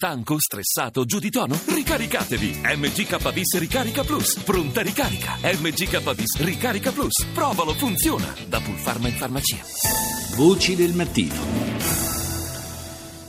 [0.00, 1.58] Stanco, stressato, giù di tono?
[1.74, 2.60] Ricaricatevi!
[2.62, 4.44] MGKBIS Ricarica Plus.
[4.44, 5.32] Pronta ricarica.
[5.42, 7.26] MGKBIS Ricarica Plus.
[7.34, 8.32] Provalo, funziona.
[8.46, 9.56] Da Pulpharma in farmacia.
[10.36, 11.34] Voci del mattino.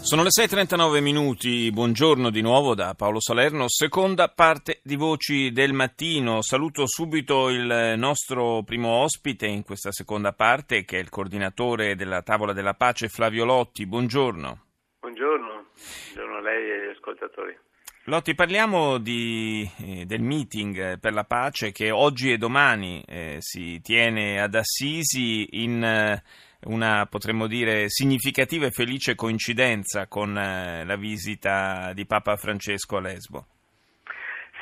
[0.02, 5.74] Sono le 6.39 minuti, buongiorno di nuovo da Paolo Salerno, seconda parte di Voci del
[5.74, 6.44] Mattino.
[6.44, 12.22] Saluto subito il nostro primo ospite in questa seconda parte che è il coordinatore della
[12.22, 14.66] Tavola della Pace Flavio Lotti, buongiorno.
[15.00, 15.66] Buongiorno,
[16.14, 16.90] buongiorno a lei e agli
[17.20, 17.58] ascoltatori.
[18.06, 23.82] Lotti, parliamo di, eh, del meeting per la pace che oggi e domani eh, si
[23.82, 26.24] tiene ad Assisi in eh,
[26.62, 33.02] una, potremmo dire, significativa e felice coincidenza con eh, la visita di Papa Francesco a
[33.02, 33.48] Lesbo.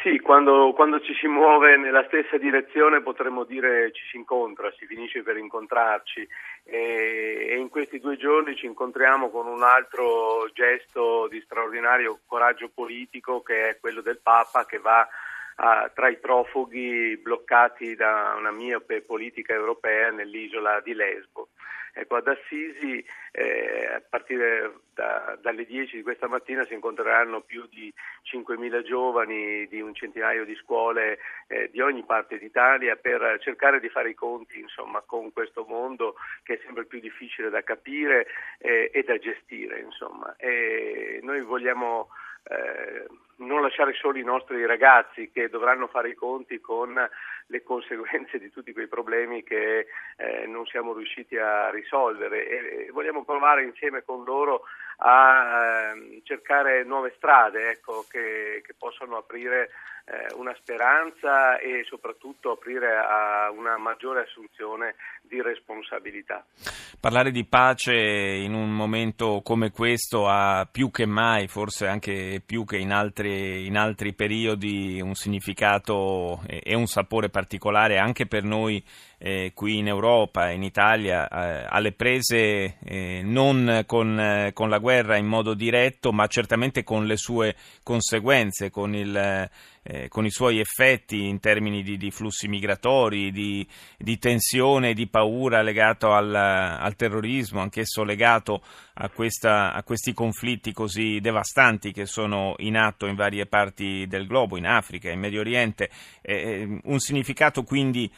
[0.07, 4.85] Sì, quando, quando, ci si muove nella stessa direzione potremmo dire ci si incontra, si
[4.85, 6.25] finisce per incontrarci
[6.63, 12.71] e, e in questi due giorni ci incontriamo con un altro gesto di straordinario coraggio
[12.73, 15.05] politico che è quello del Papa che va
[15.55, 21.49] a, tra i profughi bloccati da una miope politica europea nell'isola di Lesbo.
[21.93, 27.67] Ecco, ad Assisi eh, a partire da, dalle 10 di questa mattina si incontreranno più
[27.67, 27.93] di
[28.31, 33.89] 5.000 giovani di un centinaio di scuole eh, di ogni parte d'Italia per cercare di
[33.89, 38.27] fare i conti insomma, con questo mondo che è sempre più difficile da capire
[38.59, 39.79] eh, e da gestire.
[39.79, 40.35] Insomma.
[40.37, 42.09] E noi vogliamo
[42.49, 46.95] eh, non lasciare soli i nostri ragazzi che dovranno fare i conti con
[47.49, 52.47] le conseguenze di tutti quei problemi che eh, non siamo riusciti a risolvere.
[52.47, 54.63] E, e vogliamo provare insieme con loro
[54.97, 59.69] a eh, cercare nuove strade ecco, che, che possono aprire
[60.09, 66.45] eh, una speranza e soprattutto aprire a una maggiore assunzione di responsabilità.
[66.99, 72.63] Parlare di pace in un momento come questo ha più che mai, forse anche più
[72.63, 78.83] che in altri, in altri periodi, un significato e un sapore particolare anche per noi
[79.19, 84.77] eh, qui in Europa, in Italia, eh, alle prese eh, non con, eh, con, la
[84.77, 89.49] guerra in modo diretto, ma certamente con le sue conseguenze, con, il,
[89.83, 95.07] eh, con i suoi effetti in termini di, di flussi migratori, di, di, tensione, di
[95.07, 98.61] paura legato al, al terrorismo, anch'esso legato
[98.99, 104.27] a, questa, a, questi conflitti così devastanti che sono in atto in varie parti del
[104.27, 105.89] globo, in Africa, in Medio Oriente.
[106.23, 108.11] un significato quindi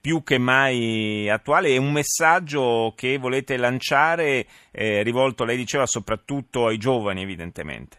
[0.00, 6.66] più che mai attuale e un messaggio che volete lanciare eh, rivolto, lei diceva, soprattutto
[6.66, 7.98] ai giovani evidentemente.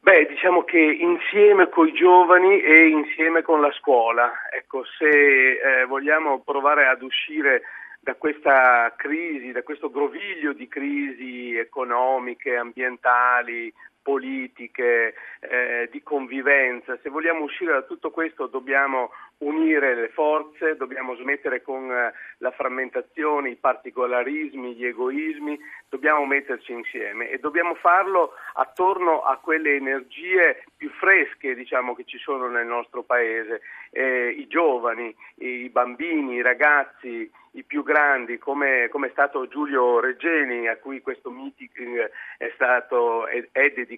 [0.00, 5.84] Beh, diciamo che insieme con i giovani e insieme con la scuola, ecco, se eh,
[5.86, 7.62] vogliamo provare ad uscire
[8.00, 13.72] da questa crisi, da questo groviglio di crisi economiche, ambientali,
[14.04, 16.98] politiche, eh, di convivenza.
[17.02, 22.50] Se vogliamo uscire da tutto questo dobbiamo unire le forze, dobbiamo smettere con eh, la
[22.52, 30.64] frammentazione, i particolarismi, gli egoismi, dobbiamo metterci insieme e dobbiamo farlo attorno a quelle energie
[30.76, 36.42] più fresche diciamo, che ci sono nel nostro paese, eh, i giovani, i bambini, i
[36.42, 42.50] ragazzi, i più grandi, come, come, è stato Giulio Reggeni, a cui questo meeting è,
[42.54, 43.93] stato, è, è dedicato.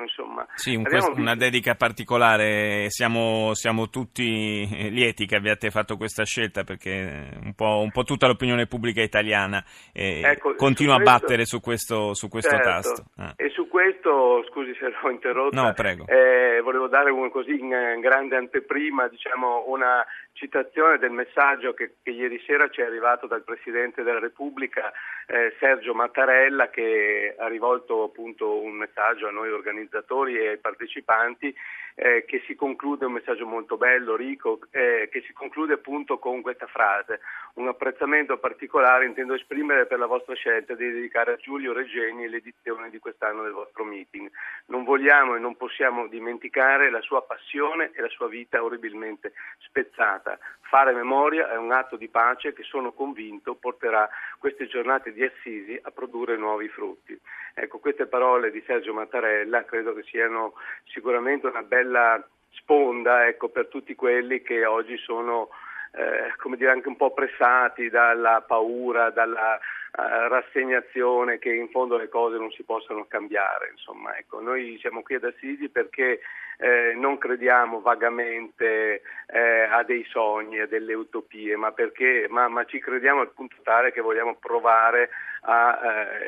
[0.00, 0.46] Insomma.
[0.54, 6.64] Sì, un, questo, una dedica particolare, siamo, siamo, tutti lieti che abbiate fatto questa scelta
[6.64, 11.60] perché un po', un po tutta l'opinione pubblica italiana eh, ecco, continua a battere su
[11.60, 12.68] questo, su questo certo.
[12.68, 13.04] tasto.
[13.16, 13.32] Ah.
[13.36, 15.74] E su questo, scusi se l'ho interrotto, no,
[16.06, 22.10] eh, volevo dare un, così in grande anteprima diciamo, una citazione del messaggio che, che,
[22.10, 24.92] ieri sera ci è arrivato dal Presidente della Repubblica
[25.26, 31.54] eh, Sergio Mattarella che ha rivolto appunto un messaggio a noi organizzatori e ai partecipanti
[31.94, 36.40] eh, che si conclude, un messaggio molto bello, ricco, eh, che si conclude appunto con
[36.40, 37.20] questa frase.
[37.54, 42.88] Un apprezzamento particolare intendo esprimere per la vostra scelta di dedicare a Giulio Regeni l'edizione
[42.90, 44.30] di quest'anno del vostro meeting.
[44.66, 50.21] Non vogliamo e non possiamo dimenticare la sua passione e la sua vita orribilmente spezzata.
[50.60, 54.08] Fare memoria è un atto di pace che sono convinto porterà
[54.38, 57.18] queste giornate di Assisi a produrre nuovi frutti.
[57.54, 60.54] Ecco, queste parole di Sergio Mattarella credo che siano
[60.84, 65.50] sicuramente una bella sponda ecco, per tutti quelli che oggi sono
[65.92, 69.58] eh, come dire, anche un po' pressati dalla paura, dalla
[69.96, 73.70] uh, rassegnazione che in fondo le cose non si possano cambiare.
[73.70, 76.20] Insomma, ecco, noi siamo qui ad Assisi perché
[76.58, 82.64] eh, non crediamo vagamente eh, a dei sogni, a delle utopie, ma, perché, ma, ma
[82.64, 85.10] ci crediamo al punto tale che vogliamo provare
[85.44, 85.76] a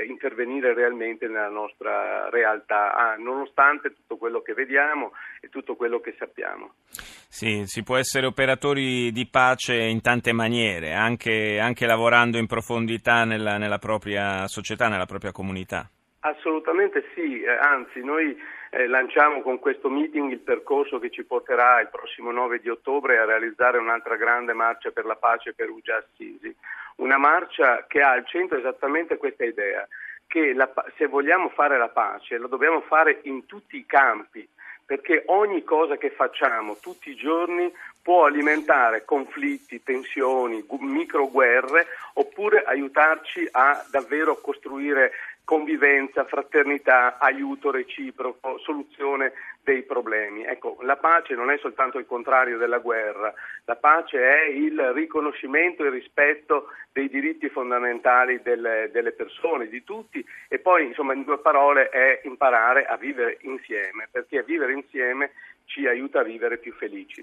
[0.02, 6.00] eh, intervenire realmente nella nostra realtà, ah, nonostante tutto quello che vediamo e tutto quello
[6.00, 6.72] che sappiamo.
[6.88, 13.25] Sì, si può essere operatori di pace in tante maniere, anche, anche lavorando in profondità
[13.25, 15.88] nella, nella propria società, nella propria comunità.
[16.20, 18.34] Assolutamente sì, eh, anzi noi
[18.70, 23.18] eh, lanciamo con questo meeting il percorso che ci porterà il prossimo 9 di ottobre
[23.18, 26.54] a realizzare un'altra grande marcia per la pace per Ugia Assisi,
[26.96, 29.86] una marcia che ha al centro esattamente questa idea,
[30.26, 34.48] che la, se vogliamo fare la pace lo dobbiamo fare in tutti i campi,
[34.86, 37.72] perché ogni cosa che facciamo tutti i giorni
[38.02, 45.12] può alimentare conflitti, tensioni, microguerre oppure aiutarci a davvero costruire
[45.44, 49.32] convivenza, fraternità, aiuto reciproco, soluzione
[49.62, 50.44] dei problemi.
[50.44, 53.32] Ecco, la pace non è soltanto il contrario della guerra,
[53.64, 59.82] la pace è il riconoscimento e il rispetto dei diritti fondamentali delle, delle persone, di
[59.85, 65.32] tutti e poi insomma in due parole è imparare a vivere insieme, perché vivere insieme
[65.75, 67.23] ci aiuta a vivere più felici.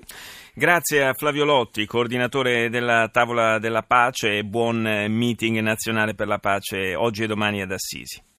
[0.53, 6.37] Grazie a Flavio Lotti, coordinatore della Tavola della Pace e buon meeting nazionale per la
[6.37, 8.21] pace oggi e domani ad Assisi.